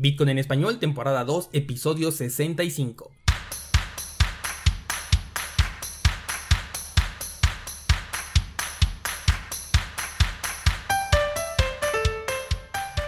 [0.00, 3.10] Bitcoin en español, temporada 2, episodio 65.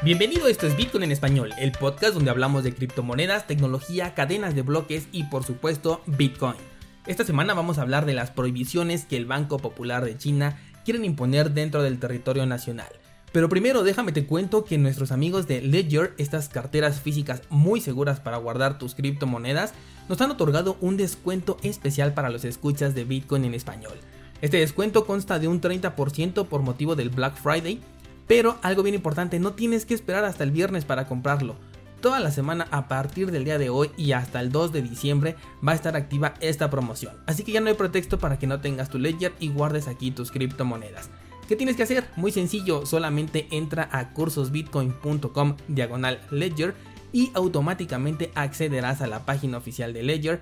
[0.02, 4.60] Bienvenido, esto es Bitcoin en español, el podcast donde hablamos de criptomonedas, tecnología, cadenas de
[4.60, 6.58] bloques y por supuesto Bitcoin.
[7.06, 11.06] Esta semana vamos a hablar de las prohibiciones que el Banco Popular de China quieren
[11.06, 12.92] imponer dentro del territorio nacional.
[13.32, 18.20] Pero primero déjame te cuento que nuestros amigos de Ledger, estas carteras físicas muy seguras
[18.20, 19.72] para guardar tus criptomonedas,
[20.08, 23.94] nos han otorgado un descuento especial para los escuchas de Bitcoin en español.
[24.42, 27.80] Este descuento consta de un 30% por motivo del Black Friday,
[28.26, 31.56] pero algo bien importante, no tienes que esperar hasta el viernes para comprarlo.
[32.02, 35.36] Toda la semana a partir del día de hoy y hasta el 2 de diciembre
[35.66, 37.14] va a estar activa esta promoción.
[37.26, 40.10] Así que ya no hay pretexto para que no tengas tu Ledger y guardes aquí
[40.10, 41.08] tus criptomonedas.
[41.52, 42.06] ¿Qué tienes que hacer?
[42.16, 46.72] Muy sencillo, solamente entra a cursosbitcoin.com diagonal ledger
[47.12, 50.40] y automáticamente accederás a la página oficial de Ledger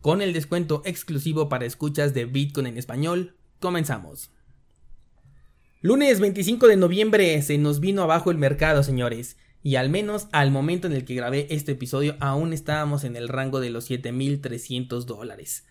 [0.00, 3.34] con el descuento exclusivo para escuchas de Bitcoin en español.
[3.58, 4.30] Comenzamos.
[5.80, 9.38] Lunes 25 de noviembre se nos vino abajo el mercado, señores.
[9.64, 13.26] Y al menos al momento en el que grabé este episodio aún estábamos en el
[13.26, 15.64] rango de los 7.300 dólares.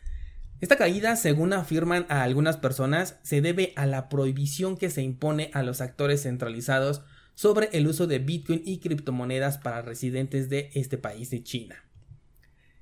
[0.62, 5.52] Esta caída, según afirman a algunas personas, se debe a la prohibición que se impone
[5.54, 7.02] a los actores centralizados
[7.34, 11.84] sobre el uso de Bitcoin y criptomonedas para residentes de este país de China.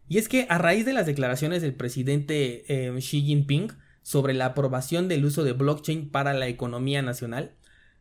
[0.08, 3.72] Y es que a raíz de las declaraciones del presidente eh, Xi Jinping
[4.04, 7.56] sobre la aprobación del uso de blockchain para la economía nacional,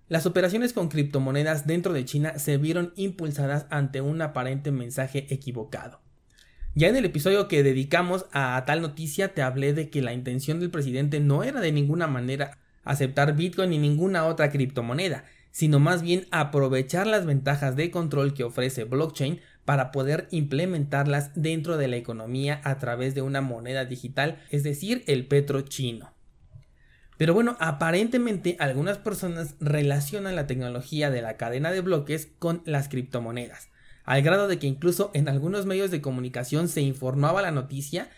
[0.09, 6.02] las operaciones con criptomonedas dentro de China se vieron impulsadas ante un aparente mensaje equivocado.
[6.75, 10.59] Ya en el episodio que dedicamos a tal noticia te hablé de que la intención
[10.59, 16.01] del presidente no era de ninguna manera aceptar Bitcoin ni ninguna otra criptomoneda, sino más
[16.01, 21.97] bien aprovechar las ventajas de control que ofrece blockchain para poder implementarlas dentro de la
[21.97, 26.15] economía a través de una moneda digital, es decir, el petro chino.
[27.19, 32.89] Pero bueno, aparentemente algunas personas relacionan la tecnología de la cadena de bloques con las
[32.89, 33.69] criptomonedas
[34.05, 38.11] al grado de que incluso en algunos medios de comunicación se informaba la noticia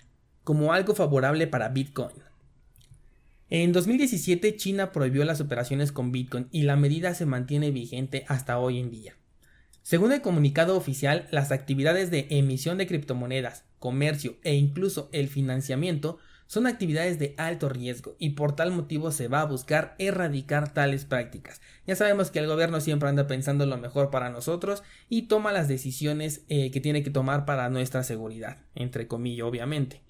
[0.42, 2.16] como algo favorable para Bitcoin.
[3.50, 8.58] En 2017 China prohibió las operaciones con Bitcoin y la medida se mantiene vigente hasta
[8.58, 9.14] hoy en día.
[9.82, 16.18] Según el comunicado oficial, las actividades de emisión de criptomonedas, comercio e incluso el financiamiento
[16.46, 21.04] son actividades de alto riesgo y por tal motivo se va a buscar erradicar tales
[21.04, 21.60] prácticas.
[21.86, 25.68] Ya sabemos que el gobierno siempre anda pensando lo mejor para nosotros y toma las
[25.68, 30.00] decisiones eh, que tiene que tomar para nuestra seguridad, entre comillas obviamente.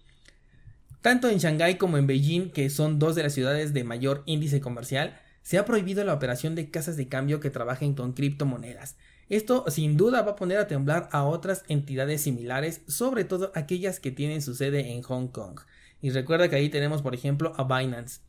[1.00, 4.60] Tanto en Shanghái como en Beijing, que son dos de las ciudades de mayor índice
[4.60, 8.96] comercial, se ha prohibido la operación de casas de cambio que trabajen con criptomonedas.
[9.28, 14.00] Esto sin duda va a poner a temblar a otras entidades similares, sobre todo aquellas
[14.00, 15.60] que tienen su sede en Hong Kong.
[16.04, 18.20] Y recuerda que ahí tenemos, por ejemplo, a Binance.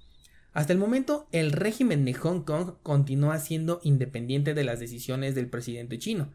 [0.53, 5.49] Hasta el momento, el régimen de Hong Kong continúa siendo independiente de las decisiones del
[5.49, 6.31] presidente chino.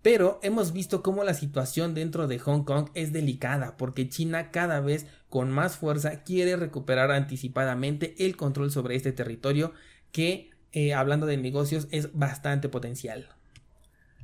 [0.00, 4.78] Pero hemos visto cómo la situación dentro de Hong Kong es delicada porque China cada
[4.78, 9.72] vez con más fuerza quiere recuperar anticipadamente el control sobre este territorio
[10.12, 13.28] que, eh, hablando de negocios, es bastante potencial.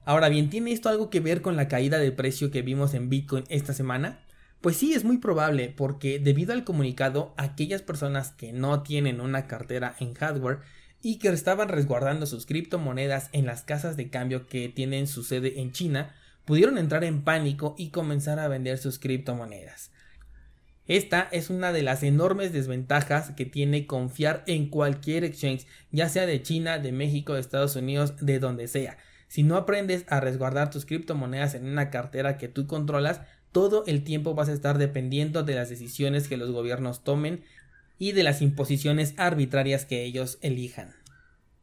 [0.04, 3.08] Ahora bien, ¿tiene esto algo que ver con la caída de precio que vimos en
[3.08, 4.20] Bitcoin esta semana?
[4.62, 9.48] Pues sí, es muy probable, porque debido al comunicado, aquellas personas que no tienen una
[9.48, 10.60] cartera en hardware
[11.02, 15.60] y que estaban resguardando sus criptomonedas en las casas de cambio que tienen su sede
[15.60, 16.14] en China,
[16.44, 19.90] pudieron entrar en pánico y comenzar a vender sus criptomonedas.
[20.86, 26.24] Esta es una de las enormes desventajas que tiene confiar en cualquier exchange, ya sea
[26.24, 28.96] de China, de México, de Estados Unidos, de donde sea.
[29.26, 33.22] Si no aprendes a resguardar tus criptomonedas en una cartera que tú controlas,
[33.52, 37.44] todo el tiempo vas a estar dependiendo de las decisiones que los gobiernos tomen
[37.98, 40.94] y de las imposiciones arbitrarias que ellos elijan.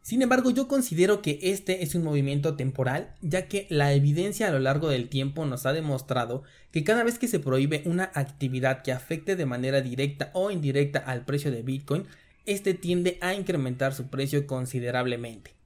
[0.01, 4.51] Sin embargo, yo considero que este es un movimiento temporal, ya que la evidencia a
[4.51, 8.81] lo largo del tiempo nos ha demostrado que cada vez que se prohíbe una actividad
[8.81, 12.05] que afecte de manera directa o indirecta al precio de Bitcoin,
[12.45, 15.58] este tiende a incrementar su precio considerablemente.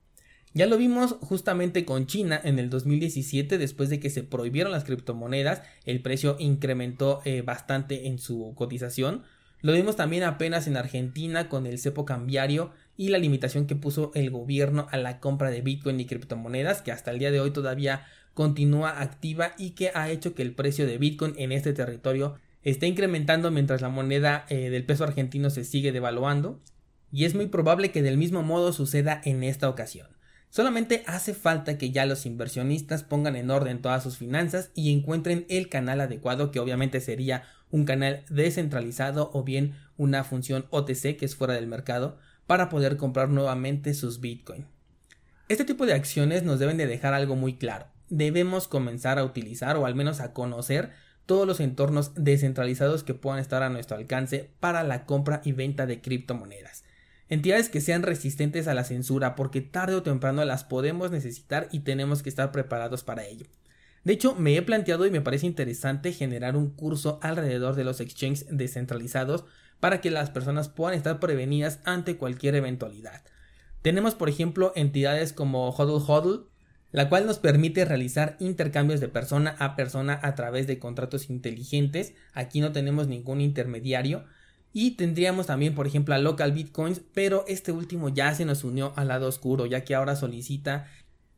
[0.55, 4.83] Ya lo vimos justamente con China en el 2017, después de que se prohibieron las
[4.83, 9.23] criptomonedas, el precio incrementó eh, bastante en su cotización.
[9.61, 14.11] Lo vimos también apenas en Argentina con el cepo cambiario y la limitación que puso
[14.13, 17.49] el gobierno a la compra de Bitcoin y criptomonedas, que hasta el día de hoy
[17.49, 22.35] todavía continúa activa y que ha hecho que el precio de Bitcoin en este territorio
[22.61, 26.59] esté incrementando mientras la moneda eh, del peso argentino se sigue devaluando.
[27.11, 30.07] Y es muy probable que del mismo modo suceda en esta ocasión.
[30.53, 35.47] Solamente hace falta que ya los inversionistas pongan en orden todas sus finanzas y encuentren
[35.49, 37.41] el canal adecuado, que obviamente sería
[37.71, 42.97] un canal descentralizado o bien una función OTC que es fuera del mercado, para poder
[42.97, 44.67] comprar nuevamente sus Bitcoin.
[45.49, 47.87] Este tipo de acciones nos deben de dejar algo muy claro.
[48.09, 50.91] Debemos comenzar a utilizar o al menos a conocer
[51.25, 55.87] todos los entornos descentralizados que puedan estar a nuestro alcance para la compra y venta
[55.87, 56.83] de criptomonedas.
[57.29, 61.79] Entidades que sean resistentes a la censura porque tarde o temprano las podemos necesitar y
[61.79, 63.45] tenemos que estar preparados para ello.
[64.03, 68.01] De hecho, me he planteado y me parece interesante generar un curso alrededor de los
[68.01, 69.45] exchanges descentralizados
[69.79, 73.21] para que las personas puedan estar prevenidas ante cualquier eventualidad.
[73.81, 76.47] Tenemos, por ejemplo, entidades como Hodl Hodl,
[76.91, 82.13] la cual nos permite realizar intercambios de persona a persona a través de contratos inteligentes.
[82.33, 84.25] Aquí no tenemos ningún intermediario.
[84.73, 88.91] Y tendríamos también, por ejemplo, a Local Bitcoins, pero este último ya se nos unió
[88.95, 90.87] al lado oscuro, ya que ahora solicita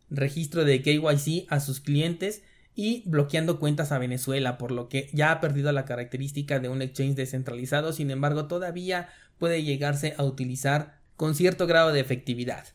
[0.09, 2.43] registro de KYC a sus clientes
[2.75, 6.81] y bloqueando cuentas a Venezuela, por lo que ya ha perdido la característica de un
[6.81, 12.65] exchange descentralizado, sin embargo todavía puede llegarse a utilizar con cierto grado de efectividad.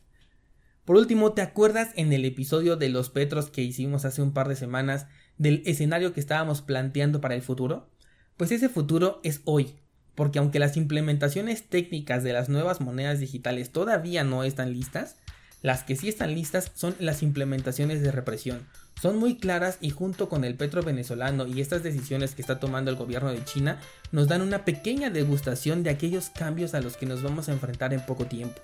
[0.85, 4.47] Por último, ¿te acuerdas en el episodio de los Petros que hicimos hace un par
[4.47, 7.89] de semanas del escenario que estábamos planteando para el futuro?
[8.35, 9.75] Pues ese futuro es hoy,
[10.15, 15.15] porque aunque las implementaciones técnicas de las nuevas monedas digitales todavía no están listas,
[15.61, 18.65] las que sí están listas son las implementaciones de represión.
[18.99, 22.91] Son muy claras y junto con el petro venezolano y estas decisiones que está tomando
[22.91, 23.79] el gobierno de China
[24.11, 27.93] nos dan una pequeña degustación de aquellos cambios a los que nos vamos a enfrentar
[27.93, 28.61] en poco tiempo.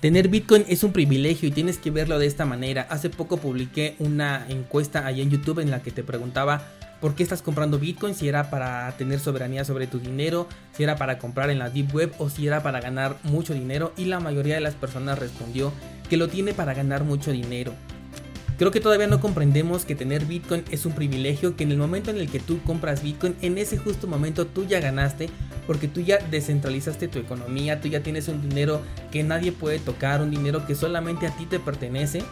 [0.00, 2.86] Tener Bitcoin es un privilegio y tienes que verlo de esta manera.
[2.88, 6.62] Hace poco publiqué una encuesta ahí en YouTube en la que te preguntaba
[7.00, 10.96] por qué estás comprando Bitcoin, si era para tener soberanía sobre tu dinero, si era
[10.96, 13.92] para comprar en la Deep Web o si era para ganar mucho dinero.
[13.96, 15.72] Y la mayoría de las personas respondió
[16.08, 17.72] que lo tiene para ganar mucho dinero.
[18.58, 22.10] Creo que todavía no comprendemos que tener Bitcoin es un privilegio, que en el momento
[22.10, 25.30] en el que tú compras Bitcoin, en ese justo momento tú ya ganaste,
[25.68, 30.22] porque tú ya descentralizaste tu economía, tú ya tienes un dinero que nadie puede tocar,
[30.22, 32.24] un dinero que solamente a ti te pertenece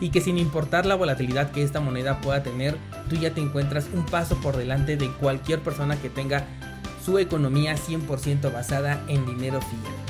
[0.00, 2.76] y que sin importar la volatilidad que esta moneda pueda tener,
[3.08, 6.44] tú ya te encuentras un paso por delante de cualquier persona que tenga
[7.04, 10.03] su economía 100% basada en dinero fiat.